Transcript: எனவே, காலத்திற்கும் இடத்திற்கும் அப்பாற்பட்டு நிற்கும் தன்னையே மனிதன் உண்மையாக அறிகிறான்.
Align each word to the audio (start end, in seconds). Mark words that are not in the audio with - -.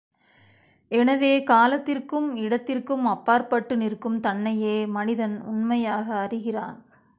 எனவே, 0.91 1.43
காலத்திற்கும் 1.43 2.35
இடத்திற்கும் 2.37 3.05
அப்பாற்பட்டு 3.05 3.77
நிற்கும் 3.77 4.19
தன்னையே 4.19 4.85
மனிதன் 4.89 5.41
உண்மையாக 5.45 6.07
அறிகிறான். 6.21 6.79